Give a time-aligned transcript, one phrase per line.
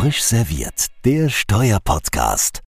[0.00, 2.62] Frisch serviert, der Steuerpodcast.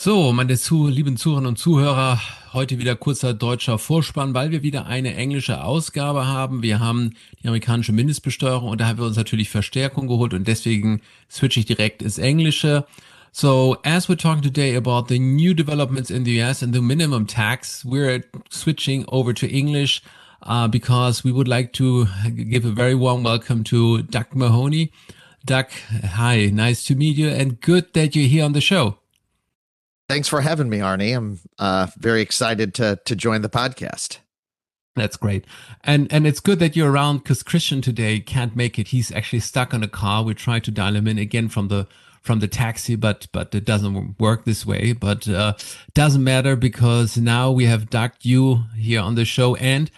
[0.00, 2.20] So, meine zu, lieben Zuhörerinnen und Zuhörer,
[2.52, 6.62] heute wieder kurzer deutscher Vorspann, weil wir wieder eine englische Ausgabe haben.
[6.62, 11.00] Wir haben die amerikanische Mindestbesteuerung und da haben wir uns natürlich Verstärkung geholt und deswegen
[11.28, 12.86] switche ich direkt ins Englische.
[13.32, 17.26] So, as we're talking today about the new developments in the US and the minimum
[17.26, 20.02] tax, we're switching over to English
[20.46, 24.92] uh, because we would like to give a very warm welcome to Doug Mahoney.
[25.44, 25.70] Doug,
[26.04, 28.98] hi, nice to meet you and good that you're here on the show.
[30.08, 31.00] Thanks for having me, Arne.
[31.00, 34.18] I'm uh, very excited to to join the podcast.
[34.96, 35.44] That's great,
[35.84, 38.88] and and it's good that you're around because Christian today can't make it.
[38.88, 40.24] He's actually stuck on a car.
[40.24, 41.86] We tried to dial him in again from the
[42.20, 44.92] from the taxi, but but it doesn't work this way.
[44.92, 45.54] But uh,
[45.94, 49.90] doesn't matter because now we have Doug you here on the show, and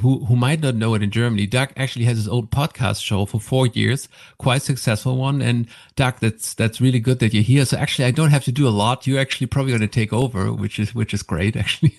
[0.00, 3.26] who who might not know it in Germany, Doug actually has his own podcast show
[3.26, 5.42] for four years, quite successful one.
[5.42, 7.64] And Doug, that's that's really good that you're here.
[7.64, 9.06] So actually, I don't have to do a lot.
[9.06, 11.96] You're actually probably going to take over, which is which is great, actually.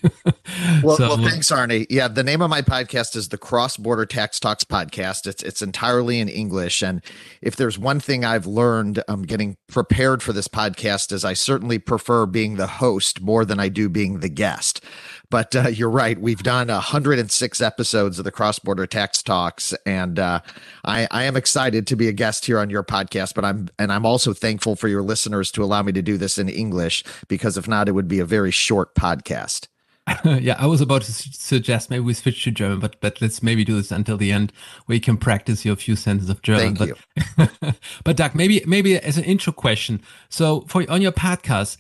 [0.83, 1.85] well, so, well, thanks, Arne.
[1.89, 5.27] Yeah, the name of my podcast is the Cross Border Tax Talks Podcast.
[5.27, 7.01] It's it's entirely in English, and
[7.41, 11.79] if there's one thing I've learned, um, getting prepared for this podcast, is I certainly
[11.79, 14.83] prefer being the host more than I do being the guest.
[15.29, 16.19] But uh, you're right.
[16.19, 20.41] We've done 106 episodes of the Cross Border Tax Talks, and uh,
[20.83, 23.33] I, I am excited to be a guest here on your podcast.
[23.33, 26.37] But I'm and I'm also thankful for your listeners to allow me to do this
[26.37, 29.67] in English because if not, it would be a very short podcast.
[30.23, 33.65] yeah, I was about to suggest maybe we switch to German, but but let's maybe
[33.65, 34.53] do this until the end
[34.85, 36.75] where you can practice your few sentences of German.
[36.75, 36.95] Thank
[37.37, 37.73] but, you.
[38.03, 40.01] but Doug, maybe maybe as an intro question.
[40.29, 41.77] So for on your podcast,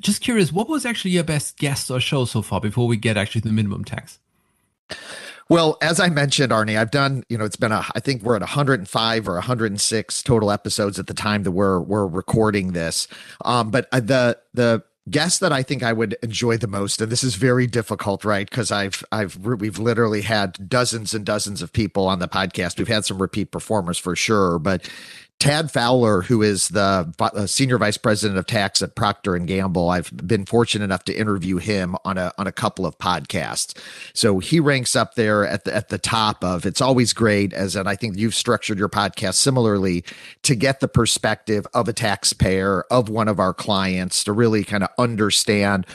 [0.00, 3.16] just curious, what was actually your best guest or show so far before we get
[3.16, 4.18] actually the minimum tax?
[5.48, 8.34] Well, as I mentioned, Arne, I've done, you know, it's been a, I think we're
[8.34, 13.06] at 105 or 106 total episodes at the time that we're, we're recording this.
[13.44, 17.10] Um, but uh, the, the, guest that I think I would enjoy the most, and
[17.10, 18.48] this is very difficult, right?
[18.48, 22.78] Because I've I've we've literally had dozens and dozens of people on the podcast.
[22.78, 24.90] We've had some repeat performers for sure, but
[25.38, 29.90] Tad Fowler, who is the uh, senior vice president of tax at Procter and Gamble,
[29.90, 33.76] I've been fortunate enough to interview him on a on a couple of podcasts.
[34.14, 36.64] So he ranks up there at the at the top of.
[36.64, 40.04] It's always great, as and I think you've structured your podcast similarly
[40.42, 44.84] to get the perspective of a taxpayer of one of our clients to really kind
[44.84, 45.86] of understand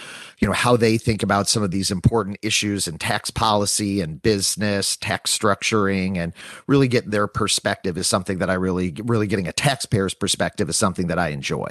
[0.41, 4.21] you know how they think about some of these important issues and tax policy and
[4.21, 6.33] business tax structuring and
[6.67, 10.75] really get their perspective is something that i really really getting a taxpayer's perspective is
[10.75, 11.67] something that i enjoy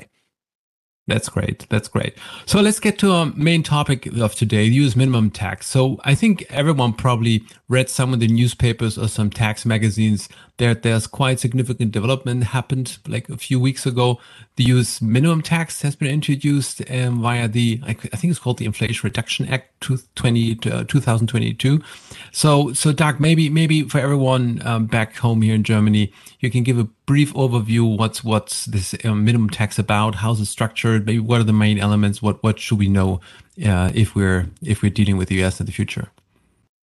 [1.10, 1.66] that's great.
[1.70, 2.14] That's great.
[2.46, 5.66] So let's get to our main topic of today, US minimum tax.
[5.66, 10.28] So I think everyone probably read some of the newspapers or some tax magazines
[10.58, 14.20] that there's quite significant development happened like a few weeks ago.
[14.54, 15.02] The U.S.
[15.02, 19.48] minimum tax has been introduced um, via the I, think it's called the Inflation Reduction
[19.48, 19.80] Act
[20.14, 21.82] 20, uh, 2022.
[22.30, 26.62] So so Doug, maybe maybe for everyone um, back home here in Germany, you can
[26.62, 27.98] give a brief overview.
[27.98, 30.14] What's what's this um, minimum tax about?
[30.14, 31.06] How's it structured?
[31.06, 32.22] Maybe what are the main elements?
[32.22, 33.20] What what should we know
[33.66, 35.58] uh, if we're if we're dealing with the U.S.
[35.58, 36.12] in the future?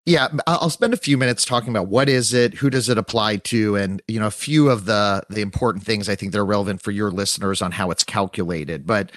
[0.05, 3.37] Yeah, I'll spend a few minutes talking about what is it, who does it apply
[3.37, 6.45] to, and you know a few of the the important things I think that are
[6.45, 8.85] relevant for your listeners on how it's calculated.
[8.85, 9.13] But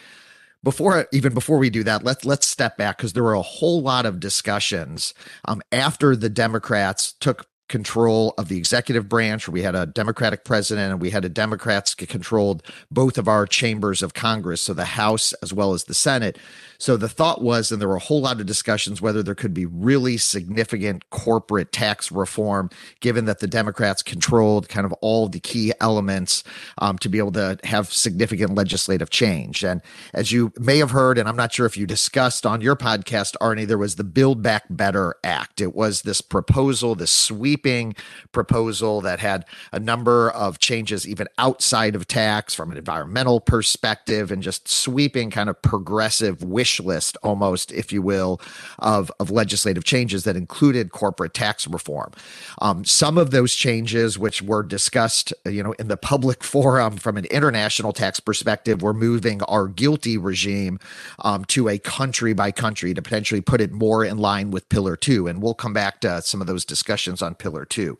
[0.62, 3.82] before even before we do that, let's let's step back because there were a whole
[3.82, 5.12] lot of discussions
[5.46, 9.48] um, after the Democrats took control of the executive branch.
[9.48, 14.02] We had a Democratic president and we had a Democrats controlled both of our chambers
[14.02, 16.36] of Congress, so the House as well as the Senate.
[16.80, 19.52] So the thought was, and there were a whole lot of discussions whether there could
[19.52, 22.70] be really significant corporate tax reform,
[23.00, 26.42] given that the Democrats controlled kind of all the key elements
[26.78, 29.62] um, to be able to have significant legislative change.
[29.62, 29.82] And
[30.14, 33.36] as you may have heard, and I'm not sure if you discussed on your podcast,
[33.42, 35.60] Arne, there was the Build Back Better Act.
[35.60, 37.94] It was this proposal, this sweeping
[38.32, 44.32] proposal that had a number of changes, even outside of tax, from an environmental perspective,
[44.32, 48.40] and just sweeping kind of progressive wish wish list almost, if you will,
[48.78, 52.12] of, of legislative changes that included corporate tax reform.
[52.60, 57.16] Um, some of those changes, which were discussed, you know, in the public forum from
[57.16, 60.78] an international tax perspective, were moving our GILTI regime
[61.20, 64.96] um, to a country by country to potentially put it more in line with Pillar
[64.96, 65.26] Two.
[65.26, 67.98] And we'll come back to some of those discussions on Pillar Two.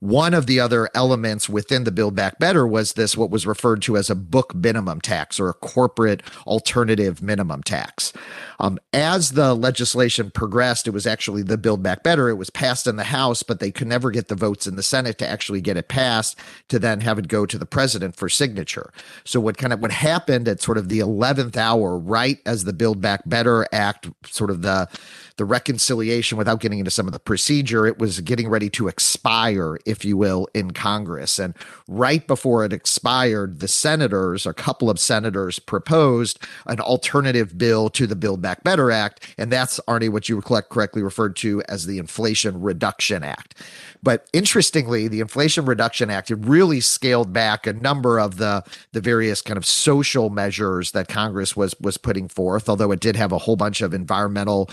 [0.00, 3.82] One of the other elements within the Build Back Better was this what was referred
[3.82, 8.11] to as a book minimum tax or a corporate alternative minimum tax.
[8.58, 12.28] Um, as the legislation progressed, it was actually the Build Back Better.
[12.28, 14.82] It was passed in the House, but they could never get the votes in the
[14.82, 16.38] Senate to actually get it passed
[16.68, 18.92] to then have it go to the president for signature.
[19.24, 22.72] So what kind of what happened at sort of the 11th hour, right as the
[22.72, 24.88] Build Back Better Act, sort of the
[25.36, 29.78] the reconciliation without getting into some of the procedure, it was getting ready to expire,
[29.86, 31.38] if you will, in Congress.
[31.38, 31.54] And
[31.88, 38.06] right before it expired, the senators, a couple of senators, proposed an alternative bill to
[38.06, 39.34] the Build Back Better Act.
[39.38, 43.54] And that's, Arne, what you correctly referred to as the Inflation Reduction Act.
[44.02, 49.00] But interestingly, the Inflation Reduction Act it really scaled back a number of the the
[49.00, 52.68] various kind of social measures that Congress was was putting forth.
[52.68, 54.70] Although it did have a whole bunch of environmental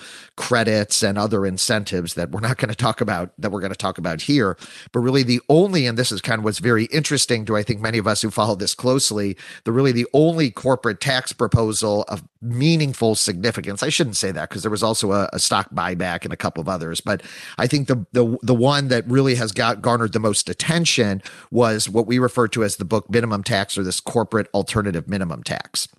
[0.50, 3.78] credits and other incentives that we're not going to talk about that we're going to
[3.78, 4.58] talk about here.
[4.92, 7.82] But really, the only and this is kind of what's very interesting to I think
[7.82, 9.38] many of us who follow this closely.
[9.66, 13.84] The really the only corporate tax proposal of meaningful significance.
[13.84, 16.62] I shouldn't say that because there was also a, a, stock buyback and a couple
[16.62, 17.22] of others, but
[17.60, 21.88] I think the the the one that really has got garnered the most attention was
[21.88, 25.90] what we refer to as the book minimum tax or this corporate alternative minimum tax.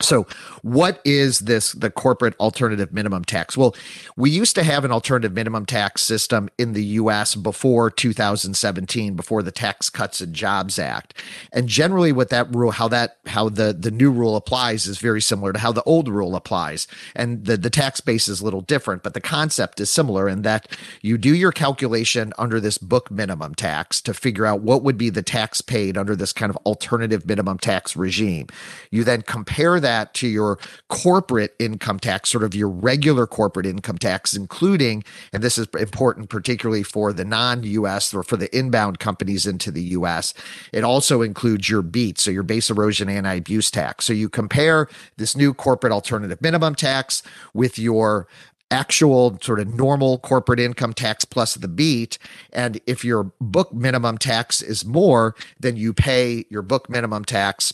[0.00, 0.26] So,
[0.62, 3.56] what is this the corporate alternative minimum tax?
[3.56, 3.76] Well,
[4.16, 9.40] we used to have an alternative minimum tax system in the US before 2017, before
[9.44, 11.14] the Tax Cuts and Jobs Act.
[11.52, 15.22] And generally what that rule how that how the the new rule applies is very
[15.22, 16.88] similar to how the old rule applies.
[17.14, 20.42] And the the tax base is a little different, but the concept is similar in
[20.42, 20.66] that
[21.02, 25.08] you do your calculation under this book minimum tax to figure out what would be
[25.08, 28.48] the tax paid under this kind of alternative minimum tax regime.
[28.90, 30.58] You then compare that to your
[30.88, 36.28] corporate income tax, sort of your regular corporate income tax, including, and this is important
[36.28, 40.34] particularly for the non US or for the inbound companies into the US,
[40.72, 44.04] it also includes your BEAT, so your base erosion anti abuse tax.
[44.04, 47.22] So you compare this new corporate alternative minimum tax
[47.52, 48.26] with your
[48.70, 52.18] actual sort of normal corporate income tax plus the beat.
[52.52, 57.72] And if your book minimum tax is more, then you pay your book minimum tax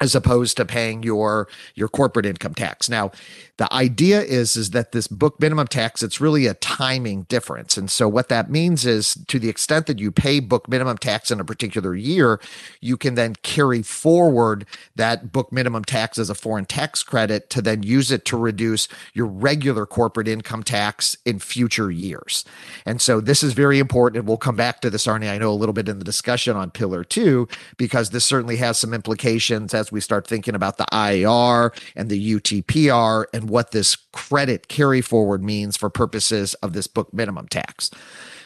[0.00, 2.88] as opposed to paying your your corporate income tax.
[2.88, 3.12] Now,
[3.58, 7.76] the idea is is that this book minimum tax it's really a timing difference.
[7.76, 11.30] And so what that means is to the extent that you pay book minimum tax
[11.30, 12.40] in a particular year,
[12.80, 17.62] you can then carry forward that book minimum tax as a foreign tax credit to
[17.62, 22.44] then use it to reduce your regular corporate income tax in future years.
[22.84, 25.52] And so this is very important and we'll come back to this Arne I know
[25.52, 29.72] a little bit in the discussion on pillar 2 because this certainly has some implications
[29.72, 35.00] as we start thinking about the IIR and the UTPR and what this credit carry
[35.00, 37.90] forward means for purposes of this book minimum tax.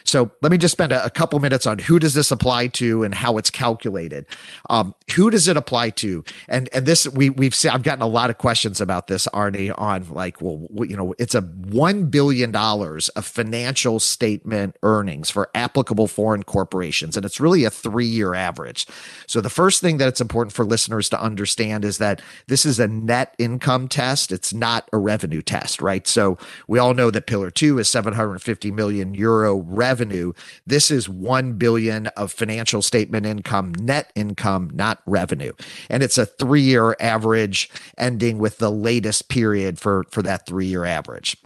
[0.03, 3.03] So let me just spend a, a, couple minutes on who does this apply to
[3.03, 4.25] and how it's calculated.
[4.69, 6.23] Um, who does it apply to?
[6.47, 9.71] And and this we we've seen, I've gotten a lot of questions about this, Arne,
[9.71, 15.49] on like, well, you know, it's a one billion dollars of financial statement earnings for
[15.55, 18.87] applicable foreign corporations, and it's really a three year average.
[19.27, 22.79] So the first thing that it's important for listeners to understand is that this is
[22.79, 24.31] a net income test.
[24.31, 26.07] It's not a revenue test, right?
[26.07, 26.37] So
[26.67, 30.33] we all know that Pillar Two is 750 million euro revenue revenue.
[30.67, 35.53] This is 1 billion of financial statement income, net income, not revenue.
[35.89, 41.37] And it's a 3-year average ending with the latest period for for that 3-year average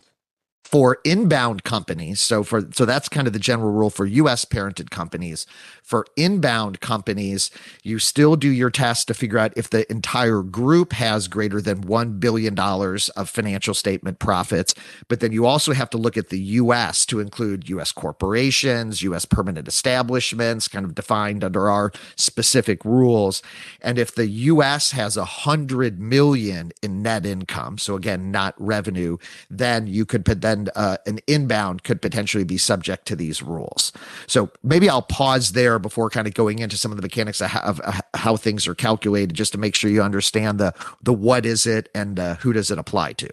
[0.74, 4.90] for inbound companies so for so that's kind of the general rule for US parented
[4.90, 5.46] companies
[5.84, 7.52] for inbound companies,
[7.84, 11.84] you still do your test to figure out if the entire group has greater than
[11.84, 14.74] $1 billion of financial statement profits.
[15.10, 19.26] But then you also have to look at the US to include US corporations, US
[19.26, 23.44] permanent establishments, kind of defined under our specific rules.
[23.82, 29.18] And if the US has a hundred million in net income, so again, not revenue,
[29.50, 33.92] then you could put then uh, an inbound could potentially be subject to these rules.
[34.28, 37.50] So maybe I'll pause there before kind of going into some of the mechanics of
[37.50, 37.82] how, of
[38.14, 41.90] how things are calculated, just to make sure you understand the the what is it
[41.94, 43.30] and uh, who does it apply to.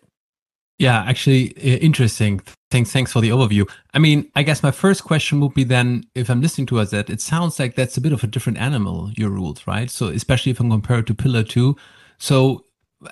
[0.79, 2.41] Yeah, actually, interesting.
[2.71, 3.69] Thanks, thanks for the overview.
[3.93, 6.91] I mean, I guess my first question would be then, if I'm listening to us,
[6.91, 9.91] that it sounds like that's a bit of a different animal, your rules, right?
[9.91, 11.77] So, especially if I'm compared to Pillar Two,
[12.19, 12.65] so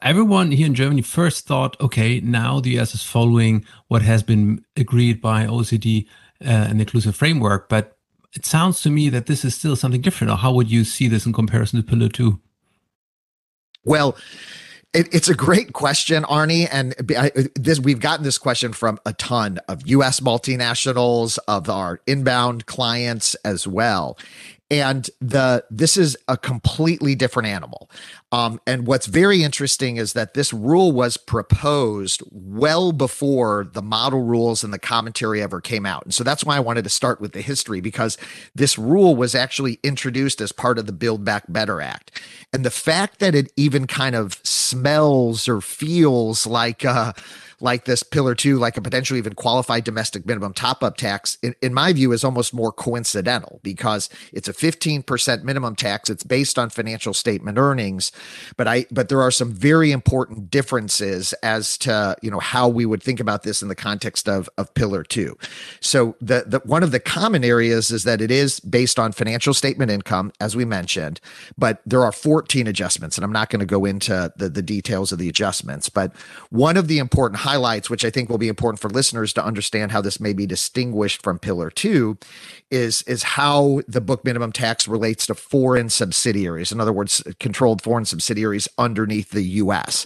[0.03, 4.65] everyone here in Germany first thought, okay, now the US is following what has been
[4.77, 6.07] agreed by OECD
[6.45, 7.97] uh, an inclusive framework, but
[8.35, 10.31] it sounds to me that this is still something different.
[10.31, 12.41] Or how would you see this in comparison to Pillar Two?
[13.85, 14.17] Well,
[14.95, 19.13] It, it's a great question, Arne, and I, this we've gotten this question from a
[19.13, 20.21] ton of U.S.
[20.21, 24.17] multinationals, of our inbound clients as well
[24.71, 27.91] and the this is a completely different animal.
[28.33, 34.23] Um, and what's very interesting is that this rule was proposed well before the model
[34.23, 36.05] rules and the commentary ever came out.
[36.05, 38.19] And so that's why i wanted to start with the history because
[38.55, 42.21] this rule was actually introduced as part of the build back better act.
[42.53, 47.15] And the fact that it even kind of smells or feels like uh
[47.61, 51.55] like this pillar two, like a potentially even qualified domestic minimum top up tax, in,
[51.63, 56.09] in my view, is almost more coincidental because it's a 15% minimum tax.
[56.09, 58.13] It's based on financial statement earnings.
[58.57, 62.87] But I, but there are some very important differences as to, you know, how we
[62.87, 65.37] would think about this in the context of, of pillar two.
[65.81, 69.55] So the, the, one of the common areas is that it is based on financial
[69.55, 71.21] statement income, as we mentioned,
[71.57, 75.13] but there are 14 adjustments and I'm not going to go into the, the details
[75.13, 76.15] of the adjustments, but
[76.51, 79.91] one of the important highlights, which I think will be important for listeners to understand
[79.91, 82.19] how this may be distinguished from Pillar Two,
[82.71, 86.73] is is how the book minimum tax relates to foreign subsidiaries.
[86.73, 90.05] In other words, controlled foreign subsidiaries underneath the U.S.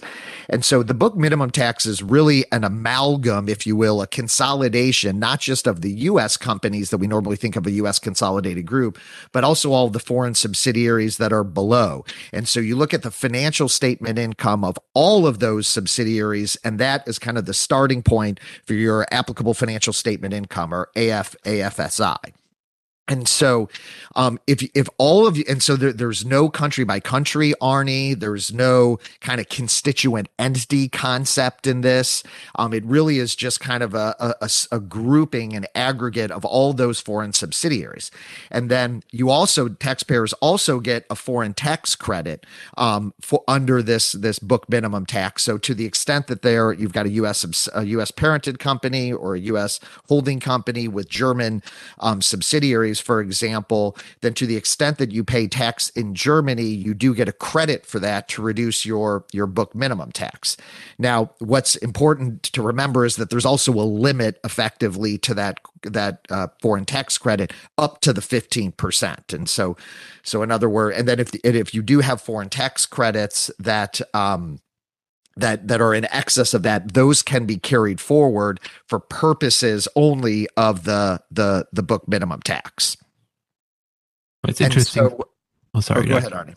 [0.49, 5.19] And so the book minimum tax is really an amalgam, if you will, a consolidation,
[5.19, 6.37] not just of the U.S.
[6.37, 7.99] companies that we normally think of a U.S.
[7.99, 8.99] consolidated group,
[9.31, 12.05] but also all the foreign subsidiaries that are below.
[12.31, 16.79] And so you look at the financial statement income of all of those subsidiaries, and
[16.79, 21.35] that is kind of the starting point for your applicable financial statement income or AF
[21.45, 22.33] AFSI.
[23.13, 23.69] And so,
[24.15, 28.17] um, if if all of you, and so there, there's no country by country, Arne.
[28.17, 32.23] There's no kind of constituent entity concept in this.
[32.55, 36.73] Um, it really is just kind of a, a, a grouping, an aggregate of all
[36.73, 38.09] those foreign subsidiaries.
[38.49, 44.13] And then you also taxpayers also get a foreign tax credit um, for under this
[44.13, 45.43] this book minimum tax.
[45.43, 47.69] So to the extent that there you've got a U.S.
[47.75, 48.09] a U.S.
[48.09, 49.79] parented company or a U.S.
[50.07, 51.61] holding company with German
[51.99, 56.93] um, subsidiaries for example, then to the extent that you pay tax in Germany, you
[56.93, 60.57] do get a credit for that to reduce your your book minimum tax.
[60.97, 66.25] Now, what's important to remember is that there's also a limit effectively to that that
[66.29, 69.33] uh, foreign tax credit up to the 15%.
[69.33, 69.75] And so
[70.23, 73.51] so in other words, and then if and if you do have foreign tax credits
[73.59, 74.59] that um
[75.37, 80.47] that that are in excess of that those can be carried forward for purposes only
[80.57, 82.97] of the the the book minimum tax.
[84.47, 85.09] It's interesting.
[85.09, 85.27] so,
[85.73, 86.55] oh sorry oh, go ahead Arne.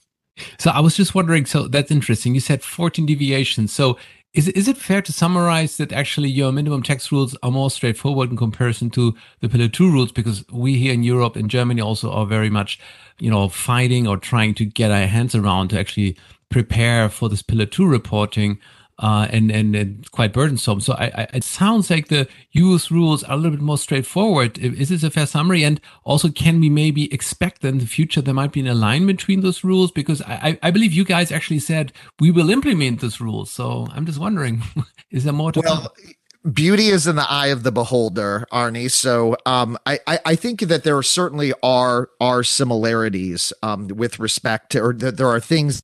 [0.59, 2.35] So i was just wondering so that's interesting.
[2.35, 3.73] You said 14 deviations.
[3.73, 3.97] So
[4.35, 8.30] is, is it fair to summarize that actually your minimum tax rules are more straightforward
[8.30, 10.12] in comparison to the pillar two rules?
[10.12, 12.78] Because we here in europe and germany also are very much
[13.18, 16.18] you know fighting or trying to get our hands around to actually
[16.50, 18.58] prepare for this pillar two reporting
[18.98, 20.80] uh, and, and, and quite burdensome.
[20.80, 24.58] So I, I, it sounds like the US rules are a little bit more straightforward.
[24.58, 25.64] Is this a fair summary?
[25.64, 29.18] And also, can we maybe expect that in the future there might be an alignment
[29.18, 29.90] between those rules?
[29.90, 33.50] Because I, I believe you guys actually said we will implement those rules.
[33.50, 34.62] So I'm just wondering,
[35.10, 36.52] is there more to well, come?
[36.52, 38.88] beauty is in the eye of the beholder, Arne.
[38.88, 44.70] So um, I, I, I, think that there certainly are are similarities um, with respect
[44.72, 45.82] to, or that there are things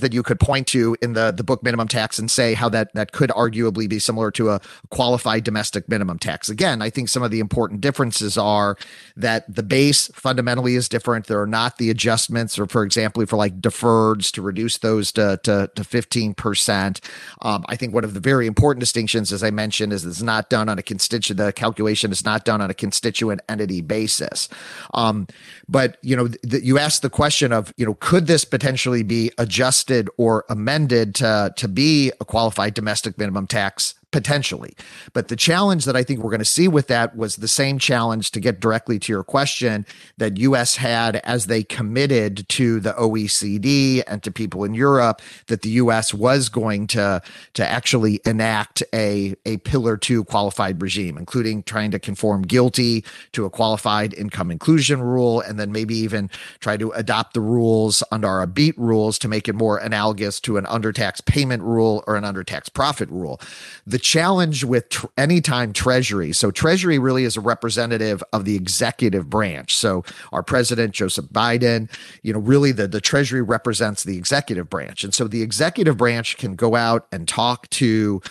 [0.00, 2.92] that you could point to in the the book minimum tax and say how that
[2.92, 4.60] that could arguably be similar to a
[4.90, 6.50] qualified domestic minimum tax.
[6.50, 8.76] Again, I think some of the important differences are
[9.16, 11.28] that the base fundamentally is different.
[11.28, 15.40] There are not the adjustments, or for example, for like deferreds to reduce those to
[15.42, 17.00] to fifteen percent.
[17.40, 20.50] Um, I think one of the very important distinctions, as I mentioned, is it's not
[20.50, 21.38] done on a constituent.
[21.38, 24.50] The calculation is not done on a constituent entity basis.
[24.92, 25.26] Um,
[25.68, 29.30] but you know, th- you asked the question of you know, could this potentially be
[29.38, 34.74] adjusted adjusted or amended to, to be a qualified domestic minimum tax potentially.
[35.12, 37.78] But the challenge that I think we're going to see with that was the same
[37.78, 39.84] challenge to get directly to your question
[40.16, 45.60] that US had as they committed to the OECD and to people in Europe that
[45.60, 47.20] the US was going to
[47.52, 53.44] to actually enact a a pillar 2 qualified regime including trying to conform GILTI to
[53.44, 56.30] a qualified income inclusion rule and then maybe even
[56.60, 60.56] try to adopt the rules under our BEAT rules to make it more analogous to
[60.56, 63.38] an undertax payment rule or an undertax profit rule.
[63.86, 69.28] The challenge with tr- anytime Treasury, so Treasury really is a representative of the executive
[69.28, 69.76] branch.
[69.76, 71.90] So our president, Joseph Biden,
[72.22, 75.02] you know, really the, the Treasury represents the executive branch.
[75.02, 78.22] And so the executive branch can go out and talk to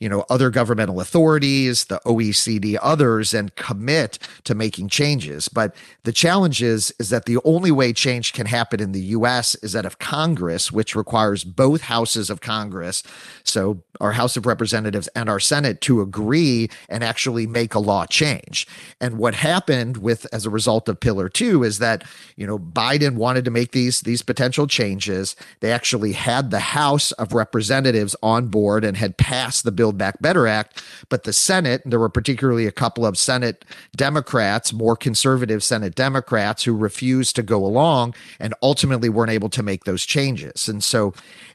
[0.00, 5.48] you know, other governmental authorities, the OECD, others, and commit to making changes.
[5.48, 9.54] But the challenge is, is that the only way change can happen in the US
[9.56, 13.02] is that if Congress, which requires both houses of Congress,
[13.44, 18.06] so our House of Representatives and our Senate to agree and actually make a law
[18.06, 18.66] change.
[19.00, 22.04] And what happened with as a result of Pillar 2 is that,
[22.36, 25.36] you know, Biden wanted to make these these potential changes.
[25.60, 30.22] They actually had the House of Representatives on board and had passed the Build Back
[30.22, 33.64] Better Act, but the Senate, there were particularly a couple of Senate
[33.96, 39.64] Democrats, more conservative Senate Democrats who refused to go along and ultimately weren't able to
[39.64, 40.68] make those changes.
[40.68, 41.12] And so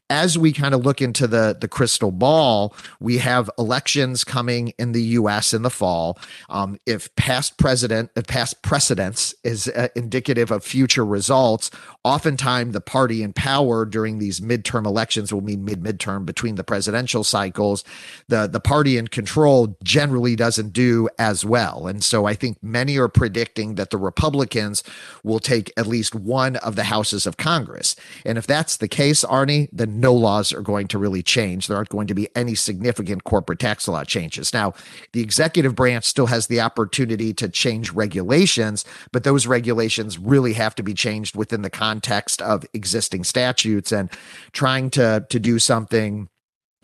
[0.09, 4.91] as we kind of look into the the crystal ball, we have elections coming in
[4.91, 5.53] the U.S.
[5.53, 6.19] in the fall.
[6.49, 11.71] Um, if past president, if past precedents is uh, indicative of future results,
[12.03, 16.63] oftentimes the party in power during these midterm elections will mean mid midterm between the
[16.63, 17.83] presidential cycles.
[18.27, 22.97] The the party in control generally doesn't do as well, and so I think many
[22.97, 24.83] are predicting that the Republicans
[25.23, 27.95] will take at least one of the houses of Congress.
[28.23, 31.67] And if that's the case, Arne, then no laws are going to really change.
[31.67, 34.53] There aren't going to be any significant corporate tax law changes.
[34.53, 34.73] Now,
[35.13, 40.75] the executive branch still has the opportunity to change regulations, but those regulations really have
[40.75, 44.09] to be changed within the context of existing statutes and
[44.51, 46.29] trying to to do something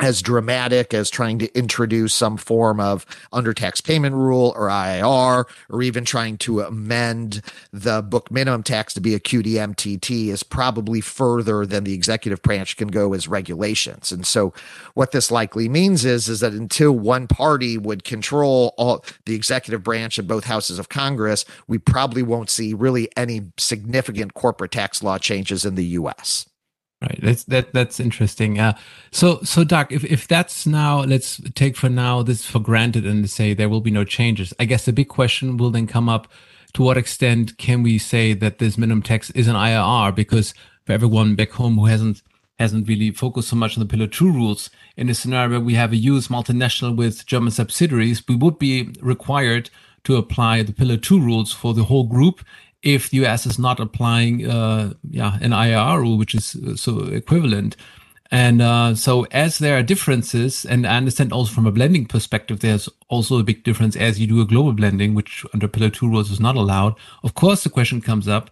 [0.01, 5.81] as dramatic as trying to introduce some form of undertax payment rule or IIR, or
[5.83, 7.41] even trying to amend
[7.71, 12.77] the book minimum tax to be a QDMTT is probably further than the executive branch
[12.77, 14.11] can go as regulations.
[14.11, 14.53] And so
[14.95, 19.83] what this likely means is, is that until one party would control all the executive
[19.83, 25.03] branch of both houses of Congress, we probably won't see really any significant corporate tax
[25.03, 26.47] law changes in the US.
[27.01, 27.19] Right.
[27.19, 28.59] That's that that's interesting.
[28.59, 28.77] Uh,
[29.09, 33.27] so so Doug, if if that's now let's take for now this for granted and
[33.27, 34.53] say there will be no changes.
[34.59, 36.27] I guess the big question will then come up:
[36.73, 40.13] to what extent can we say that this minimum tax is an IIR?
[40.13, 40.53] Because
[40.85, 42.21] for everyone back home who hasn't
[42.59, 45.73] hasn't really focused so much on the Pillar Two rules, in a scenario where we
[45.73, 46.27] have a U.S.
[46.27, 49.71] multinational with German subsidiaries, we would be required
[50.03, 52.41] to apply the Pillar Two rules for the whole group
[52.83, 56.99] if the US is not applying uh, yeah, an IR rule, which is uh, so
[57.05, 57.75] equivalent.
[58.33, 62.61] And uh, so, as there are differences, and I understand also from a blending perspective,
[62.61, 66.07] there's also a big difference as you do a global blending, which under Pillar 2
[66.07, 66.95] rules is not allowed.
[67.23, 68.49] Of course, the question comes up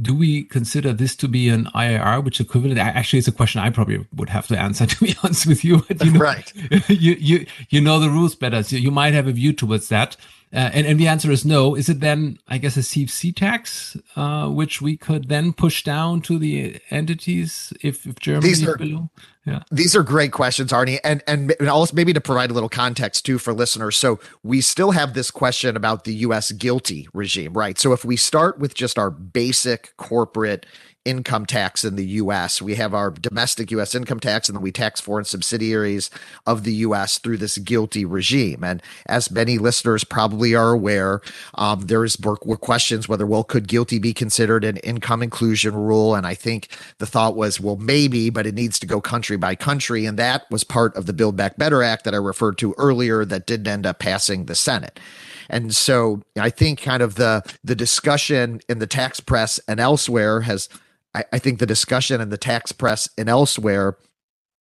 [0.00, 2.78] do we consider this to be an IIR, which equivalent?
[2.78, 5.84] Actually, it's a question I probably would have to answer, to be honest with you.
[5.88, 6.52] But you know, right.
[6.88, 8.62] you, you, you know the rules better.
[8.62, 10.16] So you might have a view towards that.
[10.52, 11.76] Uh, and, and the answer is no.
[11.76, 16.22] Is it then, I guess, a CFC tax, uh, which we could then push down
[16.22, 19.10] to the entities if, if Germany these are, below?
[19.46, 19.60] Yeah.
[19.70, 20.98] These are great questions, Arnie.
[21.04, 23.96] And, and also maybe to provide a little context too for listeners.
[23.96, 27.78] So we still have this question about the US GILTI regime, right?
[27.78, 30.66] So if we start with just our basic corporate
[31.04, 32.60] income tax in the US.
[32.60, 36.10] We have our domestic US income tax, and then we tax foreign subsidiaries
[36.46, 38.62] of the US through this GILTI regime.
[38.62, 41.20] And as many listeners probably are aware,
[41.54, 42.16] um, there's
[42.60, 46.14] questions whether, well, could GILTI be considered an income inclusion rule?
[46.14, 49.54] And I think the thought was, well, maybe, but it needs to go country by
[49.54, 50.04] country.
[50.04, 53.24] And that was part of the Build Back Better Act that I referred to earlier
[53.24, 55.00] that didn't end up passing the Senate.
[55.48, 60.42] And so I think kind of the the discussion in the tax press and elsewhere
[60.42, 60.68] has
[61.14, 63.96] I, I think the discussion in the tax press and elsewhere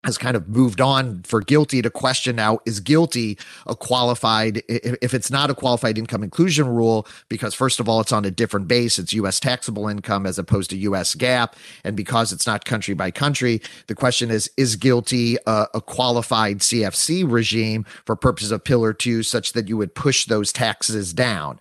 [0.04, 5.12] has kind of moved on for GILTI to question now is GILTI a qualified if
[5.12, 8.68] it's not a qualified income inclusion rule because first of all it's on a different
[8.68, 12.94] base it's US taxable income as opposed to US GAAP and because it's not country
[12.94, 18.62] by country the question is is GILTI a, a qualified CFC regime for purposes of
[18.62, 21.58] pillar 2 such that you would push those taxes down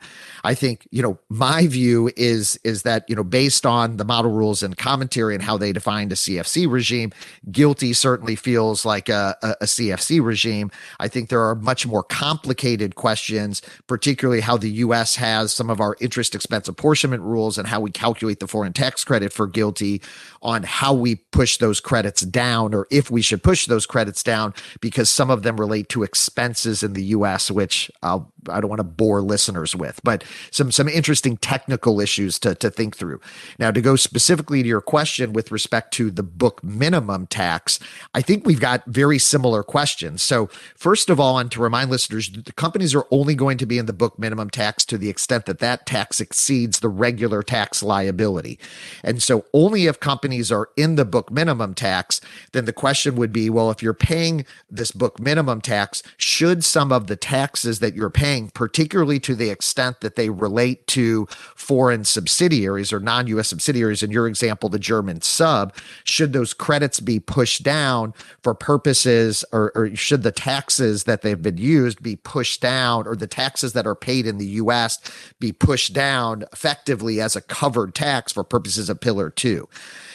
[0.48, 4.32] I think, you know, my view is is that, you know, based on the model
[4.32, 7.12] rules and commentary and how they defined a CFC regime,
[7.52, 10.72] GILTI certainly feels like a, a, a CFC regime.
[11.02, 15.82] I think there are much more complicated questions, particularly how the US has some of
[15.82, 20.02] our interest expense apportionment rules and how we calculate the foreign tax credit for GILTI
[20.42, 24.54] on how we push those credits down or if we should push those credits down
[24.80, 28.80] because some of them relate to expenses in the US, which I'll I don't want
[28.80, 33.20] to bore listeners with, but some some interesting technical issues to to think through.
[33.60, 37.80] Now, to go specifically to your question with respect to the book minimum tax,
[38.14, 40.22] I think we've got very similar questions.
[40.22, 43.78] So, first of all, and to remind listeners, the companies are only going to be
[43.78, 47.82] in the book minimum tax to the extent that that tax exceeds the regular tax
[47.82, 48.60] liability.
[49.04, 53.34] And so, only if companies are in the book minimum tax, then the question would
[53.34, 57.96] be, well, if you're paying this book minimum tax, should some of the taxes that
[57.96, 63.50] you're paying, particularly to the extent that they relate to foreign subsidiaries or non US
[63.50, 65.73] subsidiaries, in your example, the German sub,
[66.04, 71.41] should those credits be pushed down for purposes or, or should the taxes that they've
[71.41, 75.00] been used be pushed down or the taxes that are paid in the US
[75.39, 79.67] be pushed down effectively as a covered tax for purposes of Pillar 2?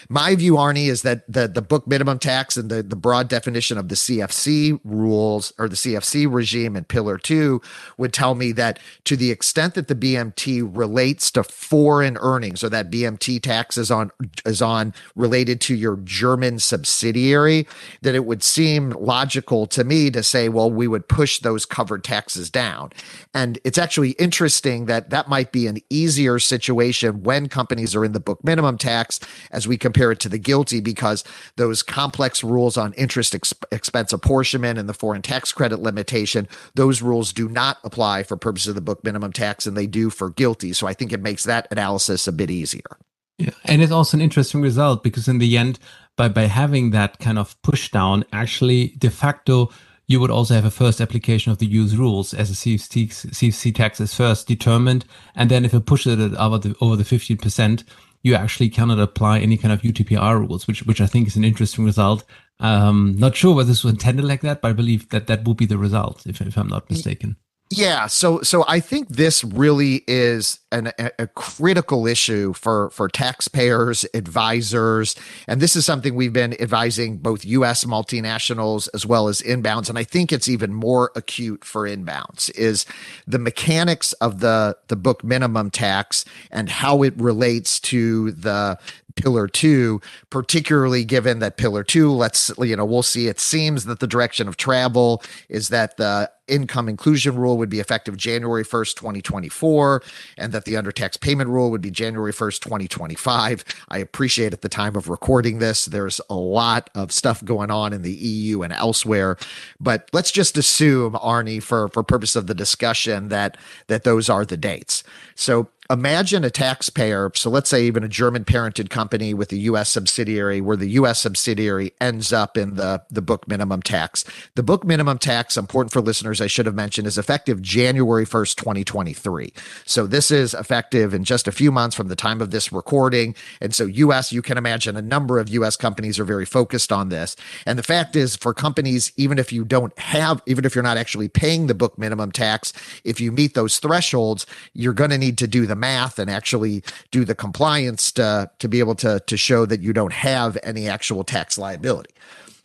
[0.09, 3.79] My view, Arne, is that the, the book minimum tax and the, the broad definition
[3.79, 7.61] of the CFC rules or the CFC regime in Pillar 2
[7.97, 12.69] would tell me that to the extent that the BMT relates to foreign earnings or
[12.69, 14.11] that BMT tax is on
[14.45, 17.67] is on related to your German subsidiary,
[18.03, 22.05] that it would seem logical to me to say, well, we would push those covered
[22.05, 22.91] taxes down.
[23.35, 28.13] And it's actually interesting that that might be an easier situation when companies are in
[28.13, 29.21] the book minimum tax
[29.51, 31.25] as we compare it to the GILTI because
[31.57, 37.03] those complex rules on interest ex- expense apportionment and the foreign tax credit limitation, those
[37.03, 40.31] rules do not apply for purposes of the book minimum tax and they do for
[40.31, 40.75] GILTI.
[40.75, 42.99] So I think it makes that analysis a bit easier.
[43.39, 43.51] Yeah.
[43.65, 45.79] And it's also an interesting result because in the end,
[46.17, 49.71] by, by having that kind of push down, actually de facto,
[50.07, 53.75] you would also have a first application of the use rules as a CFC, CFC
[53.75, 55.05] tax is first determined.
[55.35, 57.85] And then if it pushes it over the, over the 15%,
[58.23, 61.45] you actually cannot apply any kind of UTPR rules, which which I think is an
[61.45, 62.25] interesting result.
[62.61, 65.57] Um, not sure whether this was intended like that, but I believe that that would
[65.57, 67.37] be the result, if, if I'm not mistaken.
[67.75, 74.05] Yeah, so so I think this really is an, a, critical issue for for taxpayers,
[74.13, 75.17] advisors,
[75.49, 77.85] and this is something we've been advising both U.S.
[77.85, 82.85] multinationals as well as inbounds, and I think it's even more acute for inbounds is
[83.27, 88.79] the mechanics of the the book minimum tax and how it relates to the
[89.15, 93.29] pillar two, particularly given that pillar two, let's, you know, we'll see.
[93.29, 97.81] It seems that the direction of travel is that the income inclusion rule would be
[97.81, 100.03] effective January 1st, 2024,
[100.37, 103.65] and that the undertax payment rule would be January 1st, 2025.
[103.89, 107.93] I appreciate at the time of recording this, there's a lot of stuff going on
[107.93, 109.39] in the EU and elsewhere,
[109.81, 114.45] but let's just assume, Arne, for, for purpose of the discussion, that that those are
[114.45, 115.03] the dates.
[115.35, 117.31] So imagine a taxpayer.
[117.35, 119.91] So let's say even a German parented company with a U.S.
[119.91, 121.21] subsidiary, where the U.S.
[121.21, 124.25] subsidiary ends up in the the book minimum tax.
[124.55, 128.59] The book minimum tax, important for listeners, I should have mentioned, is effective January first,
[128.59, 129.53] twenty twenty three.
[129.85, 133.35] So this is effective in just a few months from the time of this recording.
[133.61, 134.33] And so U.S.
[134.33, 135.77] You can imagine a number of U.S.
[135.77, 137.37] companies are very focused on this.
[137.67, 140.97] And the fact is, for companies, even if you don't have, even if you're not
[140.97, 142.73] actually paying the book minimum tax,
[143.05, 146.85] if you meet those thresholds, you're going to need to do the math and actually
[147.11, 150.87] do the compliance to, to be able to, to show that you don't have any
[150.87, 152.11] actual tax liability.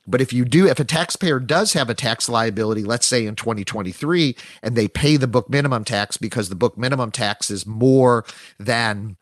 [0.05, 3.35] But if you do, if a taxpayer does have a tax liability, let's say in
[3.35, 8.25] 2023, and they pay the book minimum tax because the book minimum tax is more
[8.59, 9.15] than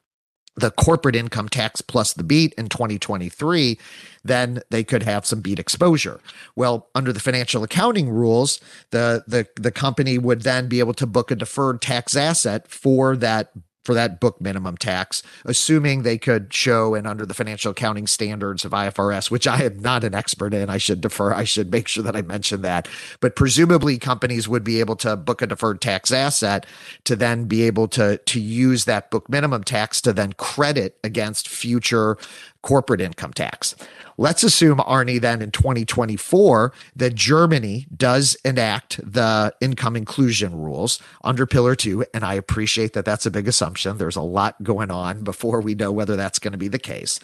[0.56, 3.78] the corporate income tax plus the BEAT in 2023,
[4.24, 6.20] then they could have some BEAT exposure.
[6.56, 8.60] Well, under the financial accounting rules,
[8.92, 13.18] the the the company would then be able to book a deferred tax asset for
[13.18, 13.52] that
[13.86, 18.66] for that book minimum tax, assuming they could show and under the financial accounting standards
[18.66, 20.70] of IFRS, which I am not an expert in.
[20.70, 22.88] I should defer, I should make sure that I mention that.
[23.20, 26.66] But presumably companies would be able to book a deferred tax asset
[27.04, 31.48] to then be able to, to use that book minimum tax to then credit against
[31.48, 32.18] future
[32.66, 33.76] corporate income tax.
[34.18, 41.46] Let's assume, Arne, then in 2024, that Germany does enact the income inclusion rules under
[41.46, 42.06] Pillar Two.
[42.14, 43.98] And I appreciate that that's a big assumption.
[43.98, 47.20] There's a lot going on before we know whether that's going to be the case.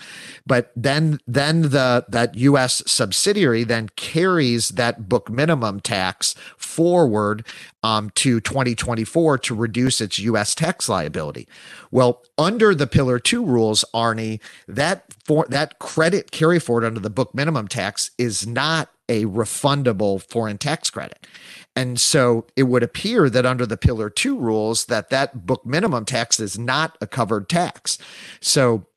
[0.46, 2.84] But then, then the that U.S.
[2.86, 7.46] subsidiary then carries that book minimum tax forward
[7.84, 10.54] um, to 2024 to reduce its U.S.
[10.54, 11.48] tax liability.
[11.90, 17.10] Well, under the Pillar Two rules, Arne, that for that credit carry forward under the
[17.10, 21.26] book minimum tax is not a refundable foreign tax credit.
[21.74, 26.04] And so it would appear that under the pillar 2 rules that that book minimum
[26.04, 27.98] tax is not a covered tax.
[28.42, 28.88] So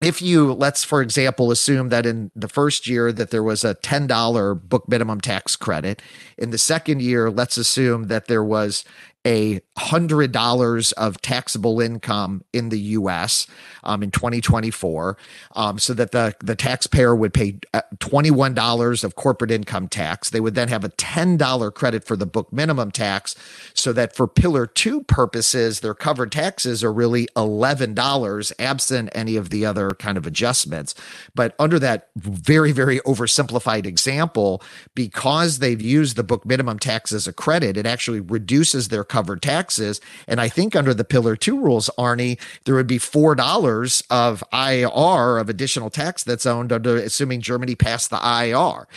[0.00, 3.74] if you let's for example assume that in the first year that there was a
[3.74, 6.00] $10 book minimum tax credit
[6.38, 8.84] in the second year let's assume that there was
[9.26, 13.46] a hundred dollars of taxable income in the U.S.
[13.84, 15.16] Um, in 2024,
[15.54, 19.88] um, so that the the taxpayer would pay uh, twenty one dollars of corporate income
[19.88, 20.30] tax.
[20.30, 23.36] They would then have a ten dollar credit for the book minimum tax,
[23.74, 29.36] so that for Pillar Two purposes, their covered taxes are really eleven dollars, absent any
[29.36, 30.94] of the other kind of adjustments.
[31.34, 34.62] But under that very very oversimplified example,
[34.94, 39.42] because they've used the book minimum tax as a credit, it actually reduces their covered
[39.42, 40.00] taxes.
[40.26, 44.42] And I think under the Pillar Two rules, Arne, there would be four dollars of
[44.54, 48.88] IR of additional tax that's owned under assuming Germany passed the IR.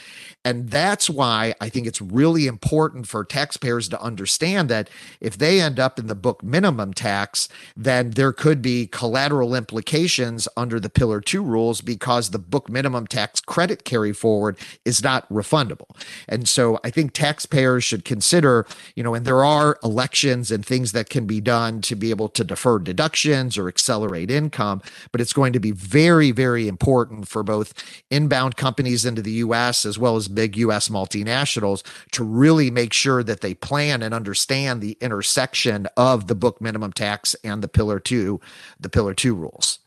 [0.45, 5.60] And that's why I think it's really important for taxpayers to understand that if they
[5.60, 10.89] end up in the book minimum tax, then there could be collateral implications under the
[10.89, 15.97] Pillar 2 rules because the book minimum tax credit carry forward is not refundable.
[16.30, 20.91] And so I think taxpayers should consider, you know, and there are elections and things
[20.91, 24.80] that can be done to be able to defer deductions or accelerate income,
[25.12, 27.74] but it's going to be very, very important for both
[28.12, 33.24] inbound companies into the US as well as big US multinationals to really make sure
[33.24, 38.00] that they plan and understand the intersection of the book minimum tax and the pillar
[38.00, 38.39] 2
[38.80, 39.80] the pillar 2 rules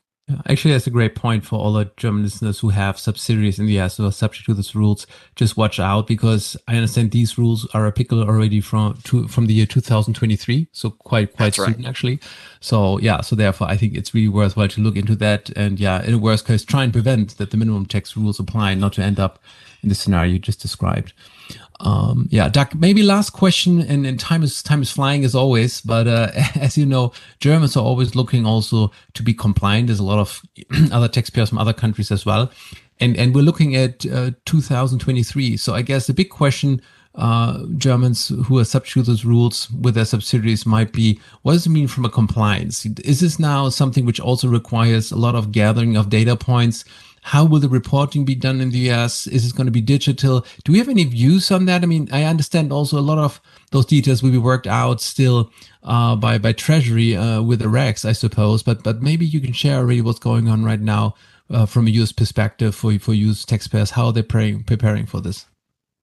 [0.46, 3.78] Actually, that's a great point for all the German listeners who have subsidiaries in the
[3.78, 5.06] US who are subject to these rules.
[5.36, 9.54] Just watch out because I understand these rules are applicable already from to, from the
[9.54, 11.86] year 2023, so quite quite that's soon right.
[11.86, 12.20] actually.
[12.60, 15.50] So yeah, so therefore I think it's really worthwhile to look into that.
[15.50, 18.74] And yeah, in a worst case, try and prevent that the minimum tax rules apply,
[18.74, 19.38] not to end up
[19.82, 21.14] in the scenario you just described.
[21.80, 25.80] Um, yeah, Doug, maybe last question, and, and, time is time is flying as always.
[25.80, 29.86] But uh, as you know, Germans are always looking also to be compliant.
[29.86, 30.42] There's a lot of
[30.92, 32.50] other taxpayers from other countries as well,
[32.98, 35.56] and and we're looking at uh, 2023.
[35.56, 36.82] So I guess the big question.
[37.14, 41.66] Uh, Germans who are subject to those rules with their subsidiaries might be what does
[41.66, 42.86] it mean from a compliance?
[42.86, 46.84] Is this now something which also requires a lot of gathering of data points?
[47.28, 49.26] How will the reporting be done in the US?
[49.26, 50.46] Is it going to be digital?
[50.64, 51.82] Do we have any views on that?
[51.82, 53.38] I mean, I understand also a lot of
[53.70, 55.50] those details will be worked out still
[55.82, 58.62] uh, by by Treasury uh, with the Rex, I suppose.
[58.62, 61.16] But but maybe you can share already what's going on right now
[61.50, 63.90] uh, from a US perspective for for US taxpayers.
[63.90, 65.44] How are they preparing preparing for this?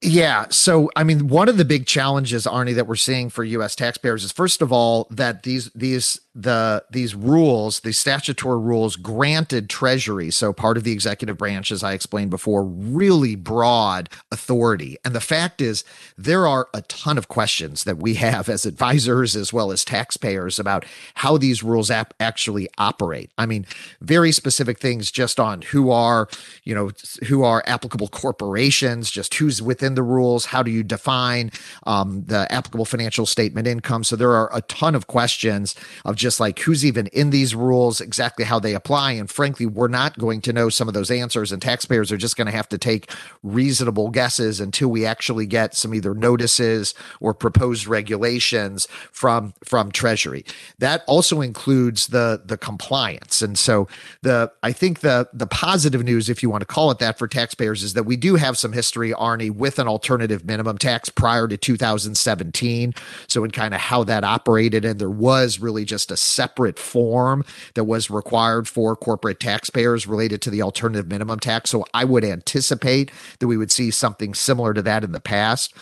[0.01, 0.45] Yeah.
[0.49, 3.75] So, I mean, one of the big challenges, Arne, that we're seeing for U.S.
[3.75, 9.69] taxpayers is first of all that these these the these rules, the statutory rules, granted
[9.69, 14.97] Treasury, so part of the executive branch, as I explained before, really broad authority.
[15.05, 15.86] And the fact is,
[16.17, 20.60] there are a ton of questions that we have as advisors as well as taxpayers
[20.60, 23.31] about how these rules ap- actually operate.
[23.38, 23.65] I mean,
[24.01, 26.27] very specific things just on who are,
[26.65, 26.91] you know,
[27.27, 31.52] who are applicable corporations, just who's within the rules, how do you define
[31.84, 34.04] um, the applicable financial statement income.
[34.04, 38.02] So there are a ton of questions of just like who's even in these rules,
[38.02, 39.13] exactly how they apply.
[39.13, 42.38] And frankly, we're not going to know some of those answers, and taxpayers are just
[42.38, 43.12] going to have to take
[43.43, 50.45] reasonable guesses until we actually get some either notices or proposed regulations from from Treasury.
[50.80, 53.41] That also includes the the compliance.
[53.41, 53.88] And so
[54.21, 57.28] the I think the the positive news, if you want to call it that, for
[57.28, 61.47] taxpayers is that we do have some history, Arne, with an alternative minimum tax prior
[61.47, 62.93] to 2017.
[63.27, 67.45] So, in kind of how that operated, and there was really just a separate form
[67.73, 71.69] that was required for corporate taxpayers related to the alternative minimum tax.
[71.69, 75.73] So, I would anticipate that we would see something similar to that in the past.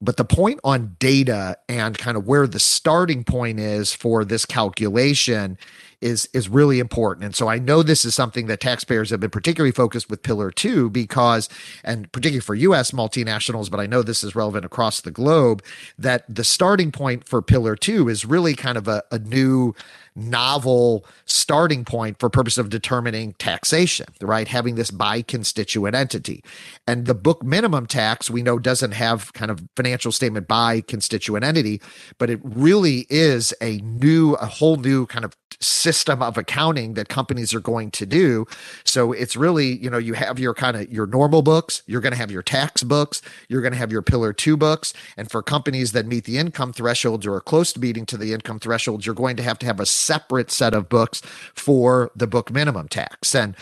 [0.00, 4.44] But the point on data and kind of where the starting point is for this
[4.44, 5.56] calculation
[6.02, 7.24] is is really important.
[7.24, 10.50] And so I know this is something that taxpayers have been particularly focused with Pillar
[10.50, 11.48] 2 because
[11.84, 15.62] and particularly for US multinationals, but I know this is relevant across the globe
[15.98, 19.74] that the starting point for Pillar 2 is really kind of a, a new
[20.14, 24.48] novel starting point for purpose of determining taxation, right?
[24.48, 26.44] Having this by constituent entity.
[26.86, 31.44] And the book minimum tax we know doesn't have kind of financial statement by constituent
[31.44, 31.80] entity,
[32.18, 37.08] but it really is a new, a whole new kind of system of accounting that
[37.08, 38.46] companies are going to do.
[38.84, 42.12] So it's really, you know, you have your kind of your normal books, you're going
[42.12, 45.42] to have your tax books, you're going to have your pillar 2 books, and for
[45.42, 49.06] companies that meet the income thresholds or are close to meeting to the income thresholds,
[49.06, 51.20] you're going to have to have a separate set of books
[51.54, 53.34] for the book minimum tax.
[53.34, 53.56] And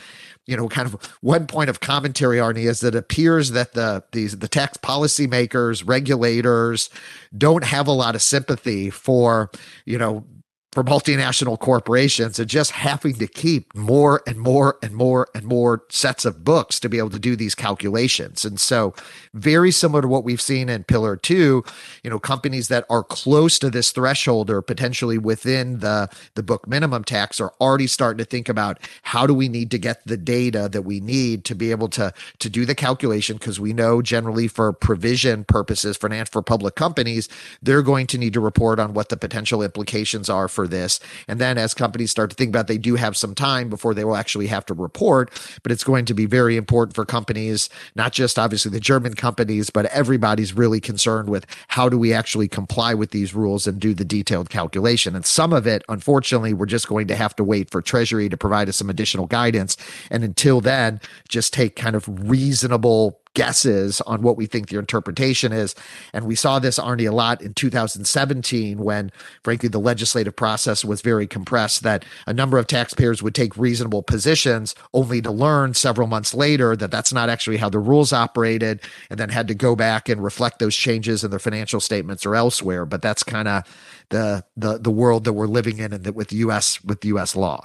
[0.46, 4.03] you know, kind of one point of commentary, Arne, is that it appears that the
[4.11, 6.90] these the tax policymakers, regulators,
[7.37, 9.50] don't have a lot of sympathy for,
[9.85, 10.24] you know,
[10.72, 15.83] for multinational corporations and just having to keep more and more and more and more
[15.88, 18.44] sets of books to be able to do these calculations.
[18.44, 18.94] And so
[19.35, 21.64] very similar to what we've seen in pillar 2,
[22.04, 26.68] you know, companies that are close to this threshold or potentially within the the book
[26.68, 30.16] minimum tax are already starting to think about how do we need to get the
[30.16, 34.02] data that we need to be able to to do the calculation because we know
[34.02, 37.28] generally for provision purposes for for public companies,
[37.62, 41.01] they're going to need to report on what the potential implications are for for this.
[41.27, 44.05] And then as companies start to think about, they do have some time before they
[44.05, 45.31] will actually have to report,
[45.62, 49.70] but it's going to be very important for companies, not just obviously the German companies,
[49.70, 53.94] but everybody's really concerned with how do we actually comply with these rules and do
[53.94, 55.16] the detailed calculation.
[55.16, 58.37] And some of it, unfortunately, we're just going to have to wait for Treasury to
[58.37, 59.79] provide us some additional guidance.
[60.11, 65.52] And until then, just take kind of reasonable guesses on what we think the interpretation
[65.52, 65.74] is.
[66.12, 69.12] And we saw this, Arne, a lot in 2017 when,
[69.44, 74.02] frankly, the legislative process was very compressed, that a number of taxpayers would take reasonable
[74.02, 78.80] positions only to learn several months later that that's not actually how the rules operated
[79.10, 82.34] and then had to go back and reflect those changes in their financial statements or
[82.34, 82.84] elsewhere.
[82.84, 83.64] But that's kind of
[84.10, 87.64] the, the, the world that we're living in and that with US with US law.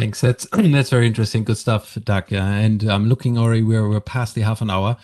[0.00, 0.22] Thanks.
[0.22, 1.44] That's that's very interesting.
[1.44, 2.32] Good stuff, Doug.
[2.32, 3.62] And I'm um, looking already.
[3.62, 4.96] We're we're past the half an hour.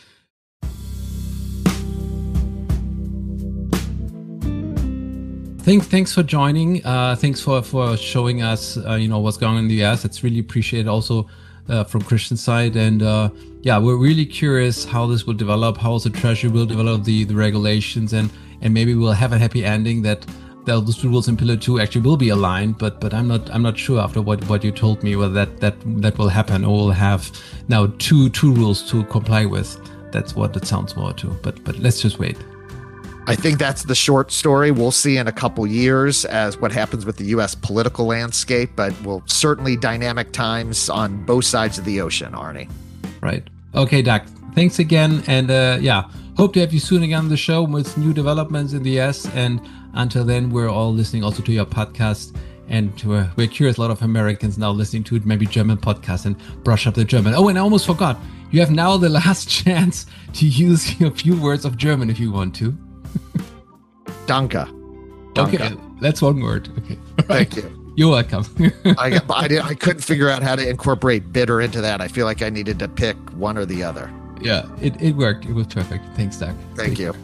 [5.65, 6.83] Thanks, thanks for joining.
[6.87, 10.07] Uh, thanks for for showing us, uh, you know, what's going on in the US.
[10.07, 11.29] It's really appreciated also
[11.69, 12.75] uh, from Christian's side.
[12.75, 13.29] And uh,
[13.61, 17.35] yeah, we're really curious how this will develop, how the Treasury will develop the the
[17.35, 18.31] regulations, and
[18.63, 20.25] and maybe we'll have a happy ending that
[20.67, 23.63] those two rules in Pillar Two actually will be aligned, but but I'm not I'm
[23.63, 26.77] not sure after what, what you told me whether that that that will happen or
[26.77, 27.31] we'll have
[27.69, 29.79] now two two rules to comply with.
[30.13, 31.29] That's what it sounds more to.
[31.43, 32.37] But but let's just wait.
[33.29, 34.71] I think that's the short story.
[34.71, 37.57] We'll see in a couple years as what happens with the U.S.
[37.57, 42.69] political landscape, but we'll certainly dynamic times on both sides of the ocean, Arne.
[43.21, 43.43] Right.
[43.75, 44.23] Okay, Doug.
[44.55, 46.05] Thanks again, and uh, yeah,
[46.37, 49.27] hope to have you soon again on the show with new developments in the U.S.
[49.35, 49.61] and
[49.97, 52.37] until then, we're all listening also to your podcast.
[52.69, 56.37] And we're, we're curious, a lot of Americans now listening to maybe German podcasts and
[56.65, 57.35] brush up the German.
[57.35, 58.19] Oh, and I almost forgot.
[58.51, 62.31] You have now the last chance to use a few words of German if you
[62.33, 62.77] want to.
[64.27, 64.53] Danke.
[65.35, 65.55] Danke.
[65.55, 66.69] Okay, that's one word.
[66.79, 66.99] Okay.
[67.23, 67.95] Thank you.
[67.97, 68.45] You're welcome.
[68.99, 72.03] I, I, did, I couldn't figure out how to incorporate bitter into that.
[72.03, 74.13] I feel like I needed to pick one or the other.
[74.41, 75.47] Yeah, it, it worked.
[75.47, 76.05] It was perfect.
[76.15, 76.55] Thanks, Doug.
[76.75, 77.15] Thank you.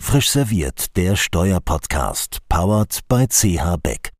[0.00, 4.10] Frisch serviert, der Steuerpodcast, powered by CH Beck.